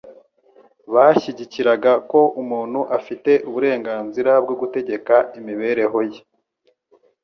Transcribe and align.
Bashyigikiraga 0.93 1.91
ko 2.11 2.19
umuntu 2.41 2.79
afite 2.97 3.31
uburenganzira 3.47 4.31
bwo 4.43 4.55
gutegeka 4.61 5.15
imibereho 5.39 5.99
ye, 6.11 6.21